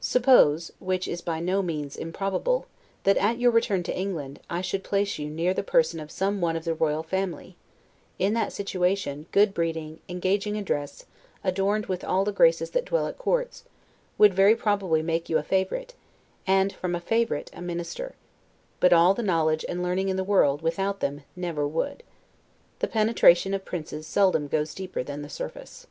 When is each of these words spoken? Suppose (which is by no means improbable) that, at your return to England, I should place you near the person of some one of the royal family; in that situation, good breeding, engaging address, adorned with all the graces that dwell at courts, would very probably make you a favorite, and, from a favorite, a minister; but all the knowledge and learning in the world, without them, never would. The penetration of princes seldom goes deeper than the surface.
Suppose 0.00 0.72
(which 0.78 1.06
is 1.06 1.20
by 1.20 1.38
no 1.38 1.60
means 1.60 1.96
improbable) 1.98 2.64
that, 3.04 3.18
at 3.18 3.36
your 3.38 3.50
return 3.50 3.82
to 3.82 3.94
England, 3.94 4.40
I 4.48 4.62
should 4.62 4.82
place 4.82 5.18
you 5.18 5.28
near 5.28 5.52
the 5.52 5.62
person 5.62 6.00
of 6.00 6.10
some 6.10 6.40
one 6.40 6.56
of 6.56 6.64
the 6.64 6.72
royal 6.72 7.02
family; 7.02 7.56
in 8.18 8.32
that 8.32 8.54
situation, 8.54 9.26
good 9.32 9.52
breeding, 9.52 10.00
engaging 10.08 10.56
address, 10.56 11.04
adorned 11.44 11.88
with 11.88 12.04
all 12.04 12.24
the 12.24 12.32
graces 12.32 12.70
that 12.70 12.86
dwell 12.86 13.06
at 13.06 13.18
courts, 13.18 13.64
would 14.16 14.32
very 14.32 14.56
probably 14.56 15.02
make 15.02 15.28
you 15.28 15.36
a 15.36 15.42
favorite, 15.42 15.92
and, 16.46 16.72
from 16.72 16.94
a 16.94 16.98
favorite, 17.00 17.50
a 17.52 17.60
minister; 17.60 18.14
but 18.80 18.94
all 18.94 19.12
the 19.12 19.22
knowledge 19.22 19.62
and 19.68 19.82
learning 19.82 20.08
in 20.08 20.16
the 20.16 20.24
world, 20.24 20.62
without 20.62 21.00
them, 21.00 21.22
never 21.36 21.68
would. 21.68 22.02
The 22.78 22.88
penetration 22.88 23.52
of 23.52 23.66
princes 23.66 24.06
seldom 24.06 24.48
goes 24.48 24.74
deeper 24.74 25.02
than 25.02 25.20
the 25.20 25.28
surface. 25.28 25.86